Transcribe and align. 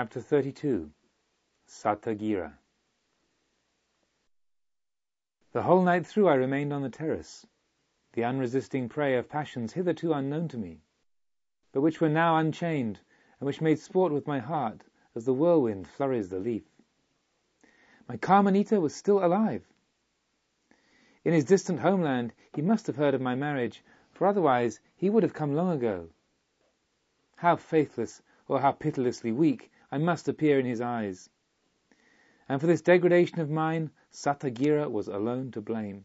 Chapter 0.00 0.20
32 0.20 0.92
Satagira 1.66 2.52
The 5.50 5.62
whole 5.62 5.82
night 5.82 6.06
through 6.06 6.28
I 6.28 6.34
remained 6.36 6.72
on 6.72 6.82
the 6.82 6.88
terrace, 6.88 7.48
the 8.12 8.22
unresisting 8.22 8.88
prey 8.88 9.16
of 9.16 9.28
passions 9.28 9.72
hitherto 9.72 10.12
unknown 10.12 10.46
to 10.50 10.56
me, 10.56 10.82
but 11.72 11.80
which 11.80 12.00
were 12.00 12.08
now 12.08 12.36
unchained, 12.36 13.00
and 13.40 13.46
which 13.48 13.60
made 13.60 13.80
sport 13.80 14.12
with 14.12 14.28
my 14.28 14.38
heart 14.38 14.84
as 15.16 15.24
the 15.24 15.34
whirlwind 15.34 15.88
flurries 15.88 16.28
the 16.28 16.38
leaf. 16.38 16.62
My 18.08 18.16
Kamanita 18.16 18.80
was 18.80 18.94
still 18.94 19.24
alive! 19.24 19.66
In 21.24 21.32
his 21.32 21.44
distant 21.44 21.80
homeland 21.80 22.32
he 22.54 22.62
must 22.62 22.86
have 22.86 22.94
heard 22.94 23.14
of 23.14 23.20
my 23.20 23.34
marriage, 23.34 23.82
for 24.12 24.28
otherwise 24.28 24.78
he 24.94 25.10
would 25.10 25.24
have 25.24 25.34
come 25.34 25.56
long 25.56 25.72
ago. 25.72 26.10
How 27.34 27.56
faithless, 27.56 28.22
or 28.46 28.60
how 28.60 28.70
pitilessly 28.70 29.32
weak, 29.32 29.72
I 29.90 29.98
must 29.98 30.28
appear 30.28 30.58
in 30.58 30.66
his 30.66 30.80
eyes. 30.80 31.30
And 32.48 32.60
for 32.60 32.66
this 32.66 32.82
degradation 32.82 33.40
of 33.40 33.50
mine, 33.50 33.90
Satagira 34.10 34.90
was 34.90 35.08
alone 35.08 35.50
to 35.52 35.60
blame. 35.60 36.04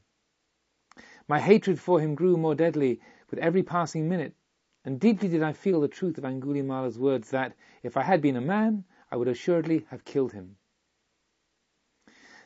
My 1.27 1.39
hatred 1.39 1.79
for 1.79 1.99
him 1.99 2.15
grew 2.15 2.37
more 2.37 2.55
deadly 2.55 2.99
with 3.29 3.39
every 3.39 3.63
passing 3.63 4.09
minute, 4.09 4.35
and 4.85 4.99
deeply 4.99 5.29
did 5.29 5.41
I 5.41 5.53
feel 5.53 5.81
the 5.81 5.87
truth 5.87 6.17
of 6.17 6.25
Angulimala's 6.25 6.99
words 6.99 7.29
that, 7.31 7.55
if 7.81 7.95
I 7.95 8.03
had 8.03 8.21
been 8.21 8.35
a 8.35 8.41
man, 8.41 8.83
I 9.11 9.15
would 9.15 9.27
assuredly 9.27 9.85
have 9.89 10.05
killed 10.05 10.33
him. 10.33 10.57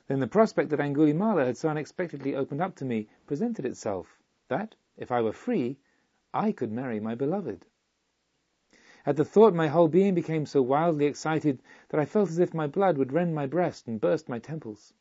Then 0.08 0.20
the 0.20 0.28
prospect 0.28 0.70
that 0.70 0.80
Angulimala 0.80 1.46
had 1.46 1.58
so 1.58 1.70
unexpectedly 1.70 2.36
opened 2.36 2.62
up 2.62 2.76
to 2.76 2.86
me 2.86 3.10
presented 3.26 3.66
itself, 3.66 4.20
that, 4.48 4.76
if 4.96 5.12
I 5.12 5.22
were 5.22 5.34
free, 5.34 5.78
I 6.34 6.52
could 6.52 6.72
marry 6.72 7.00
my 7.00 7.16
beloved. 7.16 7.66
At 9.08 9.16
the 9.16 9.24
thought 9.24 9.54
my 9.54 9.70
whole 9.70 9.88
being 9.88 10.16
became 10.16 10.46
so 10.46 10.62
wildly 10.62 11.06
excited 11.06 11.64
that 11.88 12.00
I 12.02 12.04
felt 12.04 12.28
as 12.28 12.40
if 12.40 12.54
my 12.54 12.68
blood 12.68 12.98
would 12.98 13.14
rend 13.14 13.34
my 13.34 13.46
breast 13.46 13.88
and 13.88 14.02
burst 14.02 14.28
my 14.28 14.38
temples. 14.38 14.94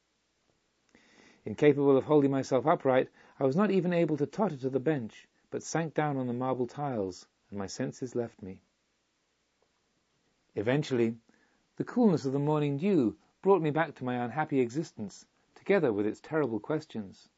Incapable 1.44 1.96
of 1.96 2.04
holding 2.04 2.30
myself 2.30 2.66
upright, 2.68 3.08
I 3.40 3.44
was 3.44 3.56
not 3.56 3.72
even 3.72 3.92
able 3.92 4.16
to 4.18 4.24
totter 4.26 4.56
to 4.58 4.70
the 4.70 4.78
bench, 4.78 5.26
but 5.50 5.64
sank 5.64 5.92
down 5.92 6.16
on 6.16 6.28
the 6.28 6.32
marble 6.32 6.68
tiles, 6.68 7.26
and 7.50 7.58
my 7.58 7.66
senses 7.66 8.14
left 8.14 8.40
me. 8.40 8.60
Eventually, 10.54 11.16
the 11.74 11.82
coolness 11.82 12.24
of 12.24 12.32
the 12.32 12.38
morning 12.38 12.76
dew 12.76 13.16
brought 13.42 13.60
me 13.60 13.72
back 13.72 13.96
to 13.96 14.04
my 14.04 14.24
unhappy 14.24 14.60
existence, 14.60 15.26
together 15.56 15.92
with 15.92 16.06
its 16.06 16.20
terrible 16.20 16.60
questions. 16.60 17.28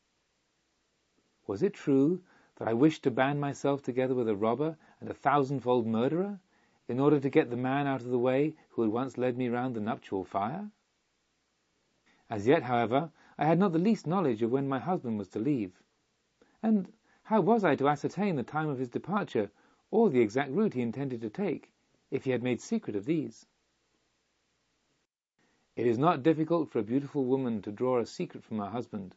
Was 1.47 1.63
it 1.63 1.73
true 1.73 2.21
that 2.57 2.69
I 2.69 2.75
wished 2.75 3.05
to 3.05 3.11
band 3.11 3.41
myself 3.41 3.83
together 3.83 4.15
with 4.15 4.29
a 4.29 4.37
robber 4.37 4.77
and 5.01 5.09
a 5.09 5.15
thousandfold 5.15 5.87
murderer, 5.87 6.41
in 6.89 6.99
order 6.99 7.21
to 7.21 7.29
get 7.29 7.51
the 7.51 7.57
man 7.57 7.87
out 7.87 8.01
of 8.01 8.09
the 8.09 8.19
way 8.19 8.55
who 8.71 8.83
had 8.83 8.91
once 8.91 9.19
led 9.19 9.37
me 9.37 9.49
round 9.49 9.77
the 9.77 9.81
nuptial 9.81 10.25
fire? 10.25 10.71
As 12.31 12.47
yet, 12.47 12.63
however, 12.63 13.11
I 13.37 13.45
had 13.45 13.59
not 13.59 13.73
the 13.73 13.79
least 13.79 14.07
knowledge 14.07 14.43
of 14.43 14.51
when 14.51 14.69
my 14.69 14.79
husband 14.79 15.19
was 15.19 15.29
to 15.31 15.39
leave. 15.39 15.81
And 16.63 16.93
how 17.25 17.41
was 17.43 17.63
I 17.63 17.77
to 17.77 17.89
ascertain 17.89 18.37
the 18.37 18.43
time 18.43 18.69
of 18.69 18.79
his 18.79 18.89
departure, 18.89 19.51
or 19.91 20.11
the 20.11 20.21
exact 20.21 20.51
route 20.51 20.75
he 20.75 20.81
intended 20.81 21.21
to 21.21 21.31
take, 21.31 21.73
if 22.11 22.25
he 22.25 22.31
had 22.31 22.43
made 22.43 22.61
secret 22.61 22.97
of 22.97 23.05
these? 23.05 23.47
It 25.77 25.87
is 25.87 25.99
not 25.99 26.23
difficult 26.23 26.71
for 26.71 26.81
a 26.81 26.83
beautiful 26.83 27.25
woman 27.25 27.63
to 27.63 27.71
draw 27.71 27.99
a 27.99 28.07
secret 28.07 28.43
from 28.43 28.59
her 28.59 28.71
husband. 28.71 29.15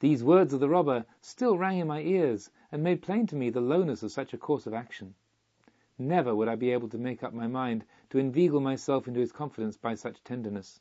These 0.00 0.24
words 0.24 0.52
of 0.52 0.60
the 0.60 0.68
robber 0.68 1.04
still 1.20 1.58
rang 1.58 1.78
in 1.78 1.86
my 1.86 2.00
ears, 2.00 2.50
and 2.72 2.82
made 2.82 3.02
plain 3.02 3.26
to 3.28 3.36
me 3.36 3.50
the 3.50 3.60
lowness 3.60 4.02
of 4.02 4.10
such 4.10 4.32
a 4.32 4.38
course 4.38 4.66
of 4.66 4.74
action. 4.74 5.14
Never 6.02 6.34
would 6.34 6.48
I 6.48 6.54
be 6.54 6.70
able 6.70 6.88
to 6.88 6.96
make 6.96 7.22
up 7.22 7.34
my 7.34 7.46
mind 7.46 7.84
to 8.08 8.16
inveigle 8.16 8.60
myself 8.62 9.06
into 9.06 9.20
his 9.20 9.32
confidence 9.32 9.76
by 9.76 9.94
such 9.94 10.24
tenderness, 10.24 10.80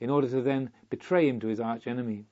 in 0.00 0.10
order 0.10 0.28
to 0.28 0.42
then 0.42 0.72
betray 0.88 1.28
him 1.28 1.38
to 1.38 1.46
his 1.46 1.60
arch 1.60 1.86
enemy. 1.86 2.26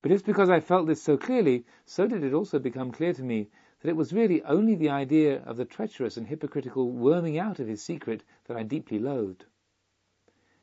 But 0.00 0.10
just 0.10 0.24
because 0.24 0.48
I 0.48 0.60
felt 0.60 0.86
this 0.86 1.02
so 1.02 1.16
clearly, 1.16 1.66
so 1.84 2.06
did 2.06 2.22
it 2.22 2.32
also 2.32 2.60
become 2.60 2.92
clear 2.92 3.12
to 3.14 3.24
me 3.24 3.50
that 3.80 3.88
it 3.88 3.96
was 3.96 4.12
really 4.12 4.44
only 4.44 4.76
the 4.76 4.90
idea 4.90 5.42
of 5.42 5.56
the 5.56 5.64
treacherous 5.64 6.16
and 6.16 6.28
hypocritical 6.28 6.92
worming 6.92 7.36
out 7.36 7.58
of 7.58 7.66
his 7.66 7.82
secret 7.82 8.22
that 8.44 8.56
I 8.56 8.62
deeply 8.62 9.00
loathed. 9.00 9.44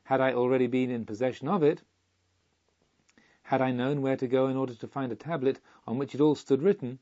Had 0.04 0.22
I 0.22 0.32
already 0.32 0.68
been 0.68 0.90
in 0.90 1.04
possession 1.04 1.48
of 1.48 1.62
it, 1.62 1.82
had 3.42 3.60
I 3.60 3.72
known 3.72 4.00
where 4.00 4.16
to 4.16 4.26
go 4.26 4.48
in 4.48 4.56
order 4.56 4.74
to 4.74 4.88
find 4.88 5.12
a 5.12 5.16
tablet 5.16 5.60
on 5.86 5.98
which 5.98 6.14
it 6.14 6.20
all 6.22 6.34
stood 6.34 6.62
written, 6.62 6.98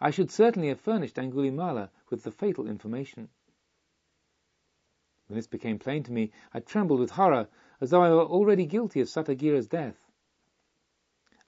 I 0.00 0.10
should 0.10 0.30
certainly 0.30 0.68
have 0.68 0.80
furnished 0.80 1.16
Angulimala 1.16 1.90
with 2.08 2.22
the 2.22 2.30
fatal 2.30 2.68
information. 2.68 3.30
When 5.26 5.36
this 5.36 5.48
became 5.48 5.78
plain 5.78 6.04
to 6.04 6.12
me, 6.12 6.30
I 6.54 6.60
trembled 6.60 7.00
with 7.00 7.10
horror, 7.10 7.48
as 7.80 7.90
though 7.90 8.02
I 8.02 8.10
were 8.10 8.22
already 8.22 8.64
guilty 8.64 9.00
of 9.00 9.08
Satagira's 9.08 9.66
death. 9.66 10.08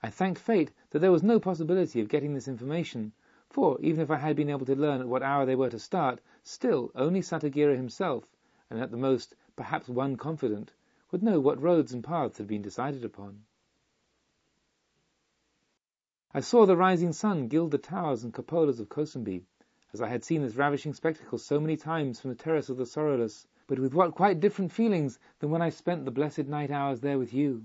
I 0.02 0.10
thanked 0.10 0.40
fate 0.40 0.72
that 0.90 0.98
there 0.98 1.12
was 1.12 1.22
no 1.22 1.38
possibility 1.38 2.00
of 2.00 2.08
getting 2.08 2.34
this 2.34 2.48
information, 2.48 3.12
for, 3.48 3.80
even 3.80 4.00
if 4.00 4.10
I 4.10 4.16
had 4.16 4.34
been 4.34 4.50
able 4.50 4.66
to 4.66 4.74
learn 4.74 5.00
at 5.00 5.08
what 5.08 5.22
hour 5.22 5.46
they 5.46 5.54
were 5.56 5.70
to 5.70 5.78
start, 5.78 6.20
still 6.42 6.90
only 6.96 7.20
Satagira 7.20 7.76
himself, 7.76 8.26
and 8.68 8.80
at 8.80 8.90
the 8.90 8.96
most 8.96 9.36
perhaps 9.54 9.88
one 9.88 10.16
confidant, 10.16 10.72
would 11.12 11.22
know 11.22 11.38
what 11.38 11.62
roads 11.62 11.92
and 11.92 12.02
paths 12.02 12.38
had 12.38 12.48
been 12.48 12.62
decided 12.62 13.04
upon. 13.04 13.44
I 16.32 16.38
saw 16.38 16.64
the 16.64 16.76
rising 16.76 17.12
sun 17.12 17.48
gild 17.48 17.72
the 17.72 17.78
towers 17.78 18.22
and 18.22 18.32
cupolas 18.32 18.78
of 18.78 18.88
Kosambi, 18.88 19.42
as 19.92 20.00
I 20.00 20.06
had 20.06 20.22
seen 20.22 20.42
this 20.42 20.54
ravishing 20.54 20.94
spectacle 20.94 21.38
so 21.38 21.58
many 21.58 21.76
times 21.76 22.20
from 22.20 22.30
the 22.30 22.36
terrace 22.36 22.68
of 22.68 22.76
the 22.76 22.86
Sorrowless, 22.86 23.48
but 23.66 23.80
with 23.80 23.94
what 23.94 24.14
quite 24.14 24.38
different 24.38 24.70
feelings 24.70 25.18
than 25.40 25.50
when 25.50 25.60
I 25.60 25.70
spent 25.70 26.04
the 26.04 26.12
blessed 26.12 26.46
night 26.46 26.70
hours 26.70 27.00
there 27.00 27.18
with 27.18 27.34
you. 27.34 27.64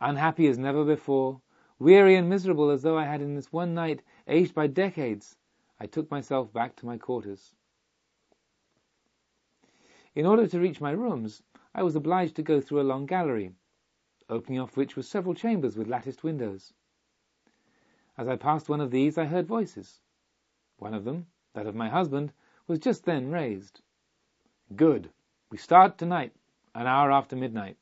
Unhappy 0.00 0.46
as 0.46 0.58
never 0.58 0.84
before, 0.84 1.40
weary 1.80 2.14
and 2.14 2.28
miserable 2.28 2.70
as 2.70 2.82
though 2.82 2.96
I 2.96 3.06
had 3.06 3.20
in 3.20 3.34
this 3.34 3.52
one 3.52 3.74
night 3.74 4.04
aged 4.28 4.54
by 4.54 4.68
decades, 4.68 5.36
I 5.80 5.86
took 5.86 6.08
myself 6.08 6.52
back 6.52 6.76
to 6.76 6.86
my 6.86 6.98
quarters. 6.98 7.56
In 10.14 10.24
order 10.24 10.46
to 10.46 10.60
reach 10.60 10.80
my 10.80 10.92
rooms, 10.92 11.42
I 11.74 11.82
was 11.82 11.96
obliged 11.96 12.36
to 12.36 12.44
go 12.44 12.60
through 12.60 12.80
a 12.80 12.86
long 12.86 13.06
gallery, 13.06 13.56
opening 14.28 14.60
off 14.60 14.76
which 14.76 14.94
were 14.94 15.02
several 15.02 15.34
chambers 15.34 15.76
with 15.76 15.88
latticed 15.88 16.22
windows. 16.22 16.72
As 18.20 18.28
I 18.28 18.36
passed 18.36 18.68
one 18.68 18.82
of 18.82 18.90
these 18.90 19.16
I 19.16 19.24
heard 19.24 19.46
voices. 19.46 19.98
One 20.76 20.92
of 20.92 21.04
them, 21.04 21.28
that 21.54 21.66
of 21.66 21.74
my 21.74 21.88
husband, 21.88 22.34
was 22.66 22.78
just 22.78 23.06
then 23.06 23.30
raised. 23.30 23.80
Good. 24.76 25.10
We 25.48 25.56
start 25.56 25.96
tonight, 25.96 26.34
an 26.74 26.86
hour 26.86 27.10
after 27.10 27.34
midnight. 27.34 27.78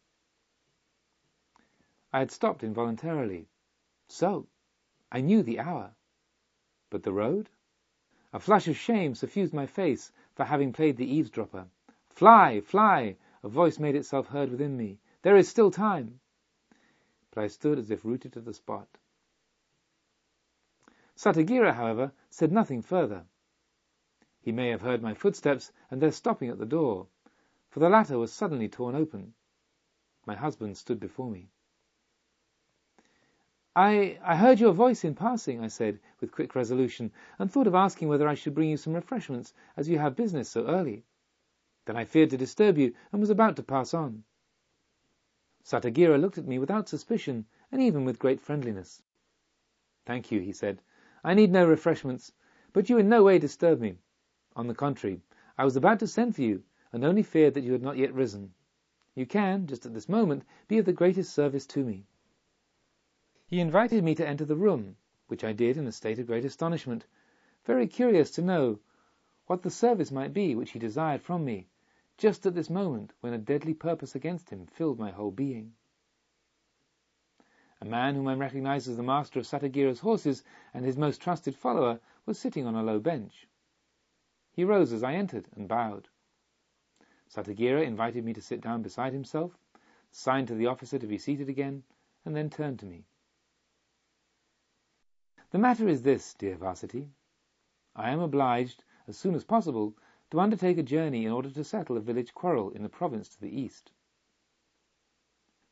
I 2.12 2.20
had 2.20 2.30
stopped 2.30 2.62
involuntarily. 2.62 3.48
So, 4.06 4.46
I 5.10 5.22
knew 5.22 5.42
the 5.42 5.58
hour. 5.58 5.96
But 6.88 7.02
the 7.02 7.12
road? 7.12 7.50
A 8.32 8.38
flush 8.38 8.68
of 8.68 8.76
shame 8.76 9.16
suffused 9.16 9.52
my 9.52 9.66
face 9.66 10.12
for 10.36 10.44
having 10.44 10.72
played 10.72 10.98
the 10.98 11.12
eavesdropper. 11.12 11.66
Fly, 12.10 12.60
fly! 12.60 13.16
A 13.42 13.48
voice 13.48 13.80
made 13.80 13.96
itself 13.96 14.28
heard 14.28 14.52
within 14.52 14.76
me. 14.76 15.00
There 15.22 15.36
is 15.36 15.48
still 15.48 15.72
time. 15.72 16.20
But 17.32 17.42
I 17.42 17.48
stood 17.48 17.76
as 17.76 17.90
if 17.90 18.04
rooted 18.04 18.34
to 18.34 18.40
the 18.40 18.54
spot. 18.54 18.86
Satagira, 21.18 21.74
however, 21.74 22.12
said 22.30 22.52
nothing 22.52 22.80
further. 22.80 23.24
He 24.40 24.52
may 24.52 24.68
have 24.68 24.82
heard 24.82 25.02
my 25.02 25.14
footsteps 25.14 25.72
and 25.90 26.00
their 26.00 26.12
stopping 26.12 26.48
at 26.48 26.58
the 26.58 26.64
door, 26.64 27.08
for 27.68 27.80
the 27.80 27.88
latter 27.88 28.16
was 28.20 28.32
suddenly 28.32 28.68
torn 28.68 28.94
open. 28.94 29.34
My 30.26 30.36
husband 30.36 30.78
stood 30.78 31.00
before 31.00 31.28
me. 31.28 31.50
I, 33.74 34.20
I 34.22 34.36
heard 34.36 34.60
your 34.60 34.72
voice 34.72 35.02
in 35.02 35.16
passing, 35.16 35.60
I 35.60 35.66
said, 35.66 35.98
with 36.20 36.30
quick 36.30 36.54
resolution, 36.54 37.10
and 37.36 37.50
thought 37.50 37.66
of 37.66 37.74
asking 37.74 38.06
whether 38.06 38.28
I 38.28 38.34
should 38.34 38.54
bring 38.54 38.70
you 38.70 38.76
some 38.76 38.94
refreshments, 38.94 39.52
as 39.76 39.88
you 39.88 39.98
have 39.98 40.14
business 40.14 40.48
so 40.48 40.68
early. 40.68 41.04
Then 41.86 41.96
I 41.96 42.04
feared 42.04 42.30
to 42.30 42.36
disturb 42.36 42.78
you, 42.78 42.94
and 43.10 43.20
was 43.20 43.30
about 43.30 43.56
to 43.56 43.64
pass 43.64 43.92
on. 43.92 44.22
Satagira 45.64 46.16
looked 46.16 46.38
at 46.38 46.46
me 46.46 46.60
without 46.60 46.88
suspicion, 46.88 47.46
and 47.72 47.82
even 47.82 48.04
with 48.04 48.20
great 48.20 48.40
friendliness. 48.40 49.02
Thank 50.06 50.30
you, 50.30 50.40
he 50.40 50.52
said. 50.52 50.80
I 51.24 51.34
need 51.34 51.50
no 51.50 51.66
refreshments, 51.66 52.32
but 52.72 52.88
you 52.88 52.98
in 52.98 53.08
no 53.08 53.24
way 53.24 53.38
disturb 53.38 53.80
me. 53.80 53.98
On 54.54 54.68
the 54.68 54.74
contrary, 54.74 55.20
I 55.56 55.64
was 55.64 55.74
about 55.74 55.98
to 56.00 56.06
send 56.06 56.36
for 56.36 56.42
you, 56.42 56.62
and 56.92 57.04
only 57.04 57.22
feared 57.22 57.54
that 57.54 57.64
you 57.64 57.72
had 57.72 57.82
not 57.82 57.96
yet 57.96 58.14
risen. 58.14 58.54
You 59.14 59.26
can, 59.26 59.66
just 59.66 59.84
at 59.84 59.94
this 59.94 60.08
moment, 60.08 60.44
be 60.68 60.78
of 60.78 60.84
the 60.84 60.92
greatest 60.92 61.32
service 61.34 61.66
to 61.66 61.84
me. 61.84 62.06
He 63.46 63.58
invited 63.58 64.04
me 64.04 64.14
to 64.14 64.26
enter 64.26 64.44
the 64.44 64.54
room, 64.54 64.96
which 65.26 65.42
I 65.42 65.52
did 65.52 65.76
in 65.76 65.86
a 65.86 65.92
state 65.92 66.20
of 66.20 66.26
great 66.28 66.44
astonishment, 66.44 67.06
very 67.64 67.88
curious 67.88 68.30
to 68.32 68.42
know 68.42 68.78
what 69.46 69.62
the 69.62 69.70
service 69.70 70.12
might 70.12 70.32
be 70.32 70.54
which 70.54 70.70
he 70.70 70.78
desired 70.78 71.22
from 71.22 71.44
me, 71.44 71.68
just 72.16 72.46
at 72.46 72.54
this 72.54 72.70
moment 72.70 73.12
when 73.20 73.32
a 73.32 73.38
deadly 73.38 73.74
purpose 73.74 74.14
against 74.14 74.50
him 74.50 74.66
filled 74.66 74.98
my 74.98 75.10
whole 75.10 75.32
being. 75.32 75.74
A 77.80 77.84
man 77.84 78.16
whom 78.16 78.26
I 78.26 78.34
recognized 78.34 78.88
as 78.88 78.96
the 78.96 79.02
master 79.04 79.38
of 79.38 79.46
Satagira's 79.46 80.00
horses 80.00 80.42
and 80.74 80.84
his 80.84 80.96
most 80.96 81.20
trusted 81.20 81.54
follower 81.54 82.00
was 82.26 82.38
sitting 82.38 82.66
on 82.66 82.74
a 82.74 82.82
low 82.82 82.98
bench. 82.98 83.46
He 84.50 84.64
rose 84.64 84.92
as 84.92 85.04
I 85.04 85.14
entered 85.14 85.48
and 85.54 85.68
bowed. 85.68 86.08
Satagira 87.28 87.84
invited 87.84 88.24
me 88.24 88.32
to 88.32 88.42
sit 88.42 88.60
down 88.60 88.82
beside 88.82 89.12
himself, 89.12 89.56
signed 90.10 90.48
to 90.48 90.54
the 90.54 90.66
officer 90.66 90.98
to 90.98 91.06
be 91.06 91.18
seated 91.18 91.48
again, 91.48 91.84
and 92.24 92.34
then 92.34 92.50
turned 92.50 92.80
to 92.80 92.86
me. 92.86 93.04
The 95.50 95.58
matter 95.58 95.86
is 95.86 96.02
this, 96.02 96.34
dear 96.34 96.56
Vasitthi. 96.56 97.10
I 97.94 98.10
am 98.10 98.20
obliged, 98.20 98.82
as 99.06 99.16
soon 99.16 99.34
as 99.34 99.44
possible, 99.44 99.96
to 100.30 100.40
undertake 100.40 100.78
a 100.78 100.82
journey 100.82 101.24
in 101.24 101.32
order 101.32 101.50
to 101.50 101.64
settle 101.64 101.96
a 101.96 102.00
village 102.00 102.34
quarrel 102.34 102.70
in 102.70 102.82
the 102.82 102.88
province 102.88 103.28
to 103.28 103.40
the 103.40 103.60
east. 103.60 103.92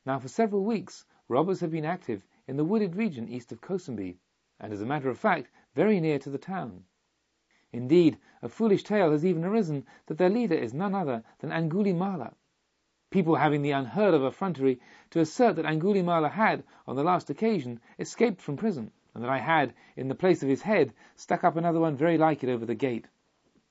Now 0.04 0.20
for 0.20 0.28
several 0.28 0.64
weeks 0.64 1.04
robbers 1.28 1.60
have 1.60 1.70
been 1.70 1.84
active 1.84 2.26
in 2.46 2.56
the 2.56 2.64
wooded 2.64 2.94
region 2.94 3.28
east 3.28 3.50
of 3.52 3.60
Kosambi, 3.60 4.16
and 4.60 4.72
as 4.72 4.80
a 4.80 4.86
matter 4.86 5.10
of 5.10 5.18
fact 5.18 5.50
very 5.74 6.00
near 6.00 6.18
to 6.18 6.30
the 6.30 6.38
town. 6.38 6.84
Indeed, 7.72 8.18
a 8.42 8.48
foolish 8.48 8.84
tale 8.84 9.10
has 9.10 9.24
even 9.24 9.44
arisen 9.44 9.84
that 10.06 10.18
their 10.18 10.30
leader 10.30 10.54
is 10.54 10.72
none 10.72 10.94
other 10.94 11.24
than 11.40 11.50
Angulimala, 11.50 12.34
people 13.10 13.36
having 13.36 13.62
the 13.62 13.72
unheard 13.72 14.14
of 14.14 14.22
effrontery 14.22 14.80
to 15.10 15.20
assert 15.20 15.56
that 15.56 15.64
Angulimala 15.64 16.30
had, 16.30 16.64
on 16.86 16.96
the 16.96 17.04
last 17.04 17.28
occasion, 17.28 17.80
escaped 17.98 18.40
from 18.40 18.56
prison, 18.56 18.92
and 19.14 19.24
that 19.24 19.30
I 19.30 19.38
had, 19.38 19.74
in 19.96 20.08
the 20.08 20.14
place 20.14 20.42
of 20.42 20.48
his 20.48 20.62
head, 20.62 20.92
stuck 21.14 21.42
up 21.42 21.56
another 21.56 21.80
one 21.80 21.96
very 21.96 22.18
like 22.18 22.44
it 22.44 22.50
over 22.50 22.66
the 22.66 22.74
gate. 22.74 23.06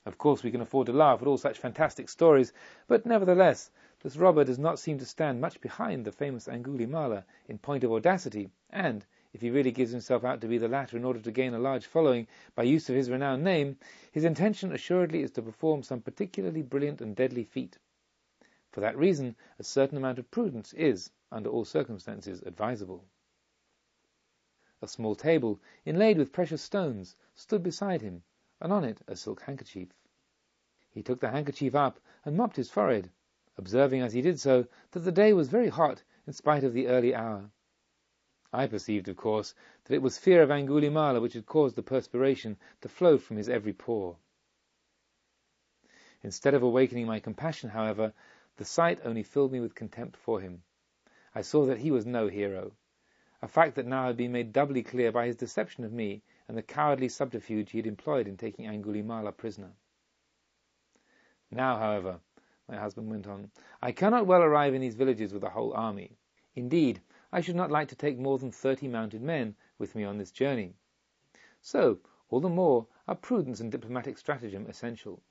Of 0.05 0.17
course, 0.17 0.43
we 0.43 0.51
can 0.51 0.61
afford 0.61 0.87
to 0.87 0.93
laugh 0.93 1.21
at 1.21 1.27
all 1.27 1.37
such 1.37 1.57
fantastic 1.57 2.09
stories, 2.09 2.53
but 2.87 3.05
nevertheless, 3.05 3.71
this 4.05 4.17
robber 4.17 4.43
does 4.43 4.59
not 4.59 4.77
seem 4.77 4.99
to 4.99 5.03
stand 5.05 5.41
much 5.41 5.59
behind 5.61 6.05
the 6.05 6.11
famous 6.11 6.47
Angulimala 6.47 7.23
in 7.47 7.57
point 7.57 7.83
of 7.83 7.91
audacity, 7.91 8.51
and, 8.69 9.03
if 9.33 9.41
he 9.41 9.49
really 9.49 9.71
gives 9.71 9.89
himself 9.89 10.23
out 10.23 10.39
to 10.41 10.47
be 10.47 10.59
the 10.59 10.67
latter 10.67 10.95
in 10.95 11.03
order 11.03 11.19
to 11.19 11.31
gain 11.31 11.55
a 11.55 11.57
large 11.57 11.87
following 11.87 12.27
by 12.53 12.61
use 12.61 12.87
of 12.87 12.95
his 12.95 13.09
renowned 13.09 13.43
name, 13.43 13.79
his 14.11 14.23
intention 14.23 14.71
assuredly 14.71 15.23
is 15.23 15.31
to 15.31 15.41
perform 15.41 15.81
some 15.81 16.01
particularly 16.01 16.61
brilliant 16.61 17.01
and 17.01 17.15
deadly 17.15 17.43
feat. 17.43 17.79
For 18.71 18.79
that 18.79 18.95
reason, 18.95 19.35
a 19.57 19.63
certain 19.63 19.97
amount 19.97 20.19
of 20.19 20.29
prudence 20.29 20.71
is, 20.73 21.09
under 21.31 21.49
all 21.49 21.65
circumstances, 21.65 22.43
advisable. 22.43 23.05
A 24.83 24.87
small 24.87 25.15
table, 25.15 25.59
inlaid 25.83 26.19
with 26.19 26.31
precious 26.31 26.61
stones, 26.61 27.15
stood 27.33 27.63
beside 27.63 28.03
him, 28.03 28.21
and 28.61 28.71
on 28.71 28.83
it 28.83 29.01
a 29.07 29.15
silk 29.15 29.41
handkerchief. 29.41 29.89
He 30.91 31.01
took 31.01 31.21
the 31.21 31.31
handkerchief 31.31 31.73
up 31.73 31.99
and 32.23 32.37
mopped 32.37 32.57
his 32.57 32.69
forehead, 32.69 33.09
observing 33.57 34.01
as 34.01 34.13
he 34.13 34.21
did 34.21 34.39
so 34.39 34.67
that 34.91 34.99
the 34.99 35.11
day 35.11 35.33
was 35.33 35.49
very 35.49 35.69
hot 35.69 36.03
in 36.27 36.33
spite 36.33 36.63
of 36.63 36.73
the 36.73 36.87
early 36.87 37.13
hour. 37.13 37.49
I 38.51 38.67
perceived, 38.67 39.07
of 39.07 39.17
course, 39.17 39.53
that 39.83 39.95
it 39.95 40.01
was 40.01 40.17
fear 40.17 40.41
of 40.41 40.49
Angulimala 40.49 41.21
which 41.21 41.33
had 41.33 41.45
caused 41.45 41.75
the 41.75 41.83
perspiration 41.83 42.57
to 42.81 42.89
flow 42.89 43.17
from 43.17 43.37
his 43.37 43.49
every 43.49 43.73
pore. 43.73 44.17
Instead 46.23 46.53
of 46.53 46.63
awakening 46.63 47.05
my 47.05 47.19
compassion, 47.19 47.69
however, 47.69 48.13
the 48.57 48.65
sight 48.65 48.99
only 49.03 49.23
filled 49.23 49.51
me 49.51 49.59
with 49.59 49.75
contempt 49.75 50.17
for 50.17 50.39
him. 50.39 50.63
I 51.35 51.41
saw 51.41 51.65
that 51.65 51.79
he 51.79 51.91
was 51.91 52.05
no 52.05 52.27
hero, 52.27 52.71
a 53.41 53.47
fact 53.47 53.75
that 53.75 53.85
now 53.85 54.07
had 54.07 54.17
been 54.17 54.31
made 54.31 54.53
doubly 54.53 54.81
clear 54.81 55.11
by 55.11 55.27
his 55.27 55.35
deception 55.35 55.83
of 55.83 55.91
me 55.93 56.23
and 56.47 56.57
the 56.57 56.63
cowardly 56.63 57.09
subterfuge 57.09 57.71
he 57.71 57.77
had 57.77 57.87
employed 57.87 58.27
in 58.27 58.37
taking 58.37 58.65
Angulimala 58.65 59.33
prisoner. 59.33 59.73
Now, 61.51 61.77
however, 61.77 62.21
my 62.67 62.77
husband 62.77 63.09
went 63.09 63.27
on, 63.27 63.51
I 63.81 63.91
cannot 63.91 64.25
well 64.25 64.41
arrive 64.41 64.73
in 64.73 64.81
these 64.81 64.95
villages 64.95 65.31
with 65.31 65.43
a 65.43 65.49
whole 65.49 65.73
army. 65.73 66.17
Indeed, 66.55 67.01
I 67.31 67.41
should 67.41 67.55
not 67.55 67.69
like 67.69 67.89
to 67.89 67.95
take 67.95 68.17
more 68.17 68.39
than 68.39 68.51
thirty 68.51 68.87
mounted 68.87 69.21
men 69.21 69.55
with 69.77 69.93
me 69.93 70.03
on 70.03 70.17
this 70.17 70.31
journey. 70.31 70.75
So, 71.61 71.99
all 72.29 72.39
the 72.39 72.49
more 72.49 72.87
are 73.07 73.15
prudence 73.15 73.59
and 73.59 73.71
diplomatic 73.71 74.17
stratagem 74.17 74.67
essential. 74.67 75.21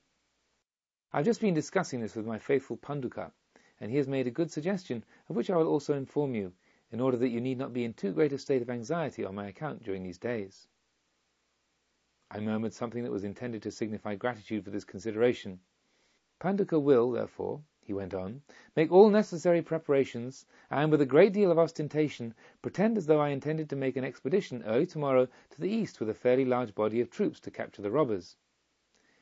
I 1.11 1.17
have 1.17 1.25
just 1.25 1.41
been 1.41 1.53
discussing 1.53 2.01
this 2.01 2.15
with 2.15 2.25
my 2.25 2.37
faithful 2.39 2.77
Panduka, 2.77 3.31
and 3.79 3.91
he 3.91 3.97
has 3.97 4.07
made 4.07 4.27
a 4.27 4.31
good 4.31 4.51
suggestion, 4.51 5.03
of 5.29 5.35
which 5.35 5.49
I 5.49 5.57
will 5.57 5.67
also 5.67 5.93
inform 5.93 6.35
you, 6.35 6.53
in 6.91 7.01
order 7.01 7.17
that 7.17 7.29
you 7.29 7.41
need 7.41 7.57
not 7.57 7.73
be 7.73 7.83
in 7.83 7.93
too 7.93 8.11
great 8.11 8.33
a 8.33 8.37
state 8.37 8.61
of 8.61 8.69
anxiety 8.69 9.25
on 9.25 9.35
my 9.35 9.47
account 9.47 9.83
during 9.83 10.03
these 10.03 10.17
days. 10.17 10.67
I 12.31 12.39
murmured 12.39 12.73
something 12.73 13.03
that 13.03 13.11
was 13.11 13.23
intended 13.23 13.63
to 13.63 13.71
signify 13.71 14.15
gratitude 14.15 14.63
for 14.63 14.71
this 14.71 14.83
consideration. 14.83 15.59
Panduka 16.37 16.77
will, 16.77 17.11
therefore, 17.11 17.61
he 17.79 17.93
went 17.93 18.13
on, 18.13 18.41
make 18.75 18.91
all 18.91 19.09
necessary 19.09 19.61
preparations, 19.61 20.45
and 20.69 20.91
with 20.91 20.99
a 20.99 21.05
great 21.05 21.31
deal 21.31 21.49
of 21.49 21.57
ostentation 21.57 22.35
pretend 22.61 22.97
as 22.97 23.05
though 23.05 23.21
I 23.21 23.29
intended 23.29 23.69
to 23.69 23.75
make 23.75 23.95
an 23.95 24.03
expedition 24.03 24.61
early 24.63 24.85
tomorrow 24.85 25.27
to 25.51 25.61
the 25.61 25.69
east 25.69 25.99
with 25.99 26.09
a 26.09 26.13
fairly 26.13 26.43
large 26.43 26.75
body 26.75 26.99
of 26.99 27.09
troops 27.09 27.39
to 27.39 27.51
capture 27.51 27.81
the 27.81 27.89
robbers. 27.89 28.35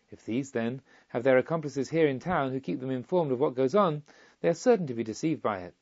If 0.09 0.25
these, 0.25 0.51
then, 0.51 0.81
have 1.09 1.23
their 1.23 1.37
accomplices 1.37 1.89
here 1.89 2.07
in 2.07 2.19
town 2.19 2.51
who 2.51 2.59
keep 2.59 2.79
them 2.79 2.89
informed 2.89 3.31
of 3.31 3.39
what 3.39 3.53
goes 3.53 3.75
on, 3.75 4.01
they 4.41 4.49
are 4.49 4.55
certain 4.55 4.87
to 4.87 4.95
be 4.95 5.03
deceived 5.03 5.41
by 5.41 5.59
it. 5.59 5.75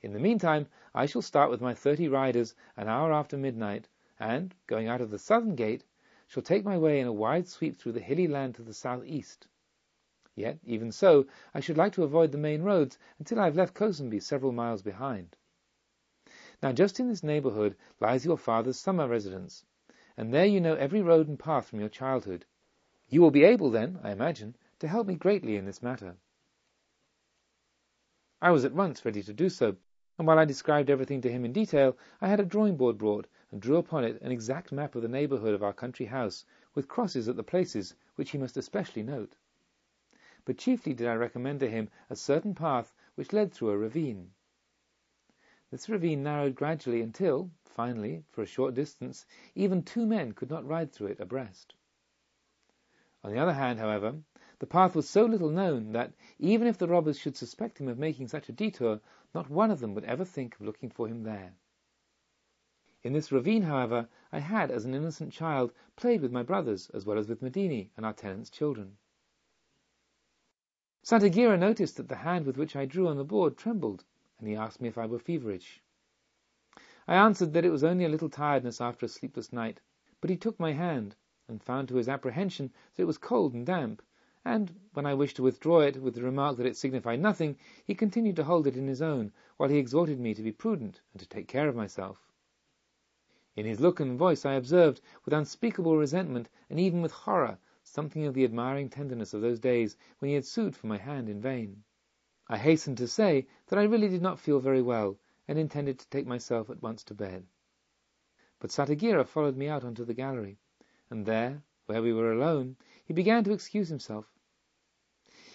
In 0.00 0.12
the 0.12 0.18
meantime, 0.18 0.66
I 0.92 1.06
shall 1.06 1.22
start 1.22 1.50
with 1.50 1.60
my 1.60 1.74
thirty 1.74 2.08
riders 2.08 2.56
an 2.76 2.88
hour 2.88 3.12
after 3.12 3.36
midnight, 3.36 3.86
and, 4.18 4.54
going 4.66 4.88
out 4.88 5.00
of 5.00 5.10
the 5.10 5.18
southern 5.20 5.54
gate, 5.54 5.84
shall 6.26 6.42
take 6.42 6.64
my 6.64 6.78
way 6.78 6.98
in 6.98 7.06
a 7.06 7.12
wide 7.12 7.46
sweep 7.46 7.76
through 7.76 7.92
the 7.92 8.00
hilly 8.00 8.26
land 8.26 8.56
to 8.56 8.62
the 8.62 8.74
south 8.74 9.04
east. 9.04 9.46
Yet, 10.34 10.60
even 10.64 10.92
so, 10.92 11.26
I 11.52 11.60
should 11.60 11.76
like 11.76 11.92
to 11.92 12.04
avoid 12.04 12.32
the 12.32 12.38
main 12.38 12.62
roads 12.62 12.96
until 13.18 13.38
I 13.38 13.44
have 13.44 13.54
left 13.54 13.74
Kosambi 13.74 14.18
several 14.18 14.50
miles 14.50 14.80
behind. 14.80 15.36
Now, 16.62 16.72
just 16.72 16.98
in 16.98 17.08
this 17.08 17.22
neighbourhood 17.22 17.76
lies 18.00 18.24
your 18.24 18.38
father's 18.38 18.78
summer 18.78 19.06
residence, 19.06 19.66
and 20.16 20.32
there 20.32 20.46
you 20.46 20.58
know 20.58 20.74
every 20.74 21.02
road 21.02 21.28
and 21.28 21.38
path 21.38 21.66
from 21.68 21.80
your 21.80 21.90
childhood. 21.90 22.46
You 23.10 23.20
will 23.20 23.30
be 23.30 23.44
able, 23.44 23.68
then, 23.70 24.00
I 24.02 24.10
imagine, 24.10 24.56
to 24.78 24.88
help 24.88 25.06
me 25.06 25.16
greatly 25.16 25.56
in 25.56 25.66
this 25.66 25.82
matter. 25.82 26.16
I 28.40 28.52
was 28.52 28.64
at 28.64 28.72
once 28.72 29.04
ready 29.04 29.22
to 29.24 29.34
do 29.34 29.50
so, 29.50 29.76
and 30.16 30.26
while 30.26 30.38
I 30.38 30.46
described 30.46 30.88
everything 30.88 31.20
to 31.20 31.30
him 31.30 31.44
in 31.44 31.52
detail, 31.52 31.98
I 32.22 32.28
had 32.28 32.40
a 32.40 32.46
drawing 32.46 32.78
board 32.78 32.96
brought 32.96 33.26
and 33.50 33.60
drew 33.60 33.76
upon 33.76 34.04
it 34.04 34.22
an 34.22 34.32
exact 34.32 34.72
map 34.72 34.94
of 34.94 35.02
the 35.02 35.08
neighbourhood 35.08 35.52
of 35.52 35.62
our 35.62 35.74
country 35.74 36.06
house, 36.06 36.46
with 36.74 36.88
crosses 36.88 37.28
at 37.28 37.36
the 37.36 37.42
places 37.42 37.94
which 38.14 38.30
he 38.30 38.38
must 38.38 38.56
especially 38.56 39.02
note 39.02 39.36
but 40.44 40.58
chiefly 40.58 40.92
did 40.94 41.06
I 41.06 41.14
recommend 41.14 41.60
to 41.60 41.70
him 41.70 41.88
a 42.10 42.16
certain 42.16 42.54
path 42.54 42.94
which 43.14 43.32
led 43.32 43.52
through 43.52 43.70
a 43.70 43.78
ravine. 43.78 44.32
This 45.70 45.88
ravine 45.88 46.22
narrowed 46.22 46.54
gradually 46.54 47.00
until, 47.00 47.50
finally, 47.64 48.24
for 48.30 48.42
a 48.42 48.46
short 48.46 48.74
distance, 48.74 49.24
even 49.54 49.82
two 49.82 50.04
men 50.04 50.32
could 50.32 50.50
not 50.50 50.66
ride 50.66 50.92
through 50.92 51.08
it 51.08 51.20
abreast. 51.20 51.74
On 53.24 53.32
the 53.32 53.38
other 53.38 53.54
hand, 53.54 53.78
however, 53.78 54.16
the 54.58 54.66
path 54.66 54.94
was 54.94 55.08
so 55.08 55.24
little 55.24 55.48
known 55.48 55.92
that, 55.92 56.12
even 56.38 56.66
if 56.66 56.76
the 56.76 56.88
robbers 56.88 57.18
should 57.18 57.36
suspect 57.36 57.80
him 57.80 57.88
of 57.88 57.98
making 57.98 58.28
such 58.28 58.48
a 58.48 58.52
detour, 58.52 59.00
not 59.34 59.48
one 59.48 59.70
of 59.70 59.80
them 59.80 59.94
would 59.94 60.04
ever 60.04 60.24
think 60.24 60.54
of 60.54 60.60
looking 60.62 60.90
for 60.90 61.08
him 61.08 61.22
there. 61.22 61.54
In 63.02 63.12
this 63.12 63.32
ravine, 63.32 63.62
however, 63.62 64.08
I 64.30 64.40
had, 64.40 64.70
as 64.70 64.84
an 64.84 64.94
innocent 64.94 65.32
child, 65.32 65.72
played 65.96 66.20
with 66.20 66.30
my 66.30 66.42
brothers, 66.42 66.90
as 66.90 67.04
well 67.04 67.18
as 67.18 67.28
with 67.28 67.42
Medini 67.42 67.90
and 67.96 68.06
our 68.06 68.12
tenants' 68.12 68.50
children. 68.50 68.98
Satagira 71.04 71.58
noticed 71.58 71.96
that 71.96 72.08
the 72.08 72.14
hand 72.22 72.46
with 72.46 72.56
which 72.56 72.76
I 72.76 72.84
drew 72.84 73.08
on 73.08 73.16
the 73.16 73.24
board 73.24 73.56
trembled, 73.56 74.04
and 74.38 74.46
he 74.46 74.54
asked 74.54 74.80
me 74.80 74.86
if 74.88 74.96
I 74.96 75.04
were 75.04 75.18
feverish. 75.18 75.82
I 77.08 77.16
answered 77.16 77.54
that 77.54 77.64
it 77.64 77.70
was 77.72 77.82
only 77.82 78.04
a 78.04 78.08
little 78.08 78.28
tiredness 78.30 78.80
after 78.80 79.06
a 79.06 79.08
sleepless 79.08 79.52
night, 79.52 79.80
but 80.20 80.30
he 80.30 80.36
took 80.36 80.60
my 80.60 80.74
hand, 80.74 81.16
and 81.48 81.60
found 81.60 81.88
to 81.88 81.96
his 81.96 82.08
apprehension 82.08 82.70
that 82.94 83.02
it 83.02 83.06
was 83.06 83.18
cold 83.18 83.52
and 83.52 83.66
damp, 83.66 84.00
and, 84.44 84.78
when 84.92 85.04
I 85.04 85.14
wished 85.14 85.34
to 85.38 85.42
withdraw 85.42 85.80
it 85.80 86.00
with 86.00 86.14
the 86.14 86.22
remark 86.22 86.56
that 86.58 86.66
it 86.66 86.76
signified 86.76 87.18
nothing, 87.18 87.58
he 87.84 87.96
continued 87.96 88.36
to 88.36 88.44
hold 88.44 88.68
it 88.68 88.76
in 88.76 88.86
his 88.86 89.02
own, 89.02 89.32
while 89.56 89.70
he 89.70 89.78
exhorted 89.78 90.20
me 90.20 90.34
to 90.34 90.42
be 90.44 90.52
prudent 90.52 91.00
and 91.12 91.18
to 91.18 91.26
take 91.28 91.48
care 91.48 91.68
of 91.68 91.74
myself. 91.74 92.30
In 93.56 93.66
his 93.66 93.80
look 93.80 93.98
and 93.98 94.16
voice 94.16 94.44
I 94.46 94.52
observed, 94.52 95.00
with 95.24 95.34
unspeakable 95.34 95.96
resentment 95.96 96.48
and 96.70 96.78
even 96.78 97.02
with 97.02 97.10
horror, 97.10 97.58
something 97.92 98.24
of 98.24 98.32
the 98.32 98.42
admiring 98.44 98.88
tenderness 98.88 99.34
of 99.34 99.42
those 99.42 99.60
days 99.60 99.98
when 100.18 100.30
he 100.30 100.34
had 100.34 100.46
sued 100.46 100.74
for 100.74 100.86
my 100.86 100.96
hand 100.96 101.28
in 101.28 101.42
vain. 101.42 101.84
I 102.48 102.56
hastened 102.56 102.96
to 102.98 103.06
say 103.06 103.46
that 103.66 103.78
I 103.78 103.82
really 103.82 104.08
did 104.08 104.22
not 104.22 104.40
feel 104.40 104.60
very 104.60 104.80
well, 104.80 105.18
and 105.46 105.58
intended 105.58 105.98
to 105.98 106.08
take 106.08 106.26
myself 106.26 106.70
at 106.70 106.80
once 106.80 107.04
to 107.04 107.14
bed. 107.14 107.46
But 108.60 108.70
Satagira 108.70 109.26
followed 109.26 109.58
me 109.58 109.68
out 109.68 109.84
onto 109.84 110.06
the 110.06 110.14
gallery, 110.14 110.56
and 111.10 111.26
there, 111.26 111.62
where 111.84 112.00
we 112.00 112.14
were 112.14 112.32
alone, 112.32 112.76
he 113.04 113.12
began 113.12 113.44
to 113.44 113.52
excuse 113.52 113.90
himself. 113.90 114.24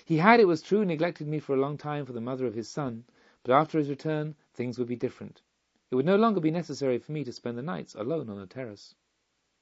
He 0.05 0.17
had, 0.17 0.39
it 0.39 0.45
was 0.45 0.61
true, 0.61 0.85
neglected 0.85 1.27
me 1.27 1.39
for 1.39 1.55
a 1.55 1.59
long 1.59 1.75
time 1.75 2.05
for 2.05 2.13
the 2.13 2.21
mother 2.21 2.45
of 2.45 2.53
his 2.53 2.69
son, 2.69 3.05
but 3.41 3.51
after 3.51 3.79
his 3.79 3.89
return 3.89 4.35
things 4.53 4.77
would 4.77 4.87
be 4.87 4.95
different. 4.95 5.41
It 5.89 5.95
would 5.95 6.05
no 6.05 6.17
longer 6.17 6.39
be 6.39 6.51
necessary 6.51 6.99
for 6.99 7.13
me 7.13 7.23
to 7.23 7.33
spend 7.33 7.57
the 7.57 7.63
nights 7.63 7.95
alone 7.95 8.29
on 8.29 8.39
the 8.39 8.45
terrace. 8.45 8.93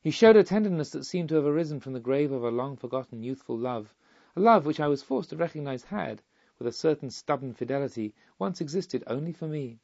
He 0.05 0.11
showed 0.11 0.35
a 0.35 0.43
tenderness 0.43 0.91
that 0.91 1.03
seemed 1.03 1.29
to 1.29 1.35
have 1.37 1.47
arisen 1.47 1.79
from 1.79 1.93
the 1.93 1.99
grave 1.99 2.31
of 2.31 2.43
a 2.43 2.51
long 2.51 2.77
forgotten 2.77 3.23
youthful 3.23 3.57
love, 3.57 3.95
a 4.35 4.39
love 4.39 4.63
which 4.63 4.79
I 4.79 4.87
was 4.87 5.01
forced 5.01 5.31
to 5.31 5.35
recognize 5.35 5.85
had, 5.85 6.21
with 6.59 6.67
a 6.67 6.71
certain 6.71 7.09
stubborn 7.09 7.55
fidelity, 7.55 8.13
once 8.37 8.61
existed 8.61 9.03
only 9.07 9.31
for 9.31 9.47
me. 9.47 9.79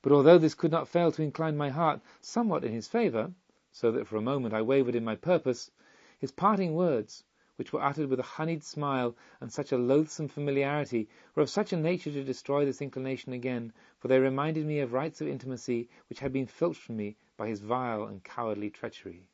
But 0.00 0.12
although 0.12 0.38
this 0.38 0.54
could 0.54 0.70
not 0.70 0.88
fail 0.88 1.12
to 1.12 1.22
incline 1.22 1.58
my 1.58 1.68
heart 1.68 2.00
somewhat 2.22 2.64
in 2.64 2.72
his 2.72 2.88
favour, 2.88 3.34
so 3.70 3.92
that 3.92 4.06
for 4.06 4.16
a 4.16 4.22
moment 4.22 4.54
I 4.54 4.62
wavered 4.62 4.94
in 4.94 5.04
my 5.04 5.16
purpose, 5.16 5.70
his 6.18 6.32
parting 6.32 6.72
words, 6.74 7.22
which 7.56 7.74
were 7.74 7.82
uttered 7.82 8.08
with 8.08 8.20
a 8.20 8.38
honeyed 8.40 8.64
smile 8.64 9.14
and 9.38 9.52
such 9.52 9.70
a 9.70 9.76
loathsome 9.76 10.28
familiarity, 10.28 11.10
were 11.34 11.42
of 11.42 11.50
such 11.50 11.74
a 11.74 11.76
nature 11.76 12.10
to 12.10 12.24
destroy 12.24 12.64
this 12.64 12.80
inclination 12.80 13.34
again, 13.34 13.74
for 13.98 14.08
they 14.08 14.18
reminded 14.18 14.64
me 14.64 14.78
of 14.80 14.94
rights 14.94 15.20
of 15.20 15.28
intimacy 15.28 15.90
which 16.08 16.20
had 16.20 16.32
been 16.32 16.46
filched 16.46 16.80
from 16.80 16.96
me 16.96 17.18
by 17.40 17.48
his 17.48 17.62
vile 17.62 18.04
and 18.04 18.22
cowardly 18.22 18.68
treachery. 18.68 19.29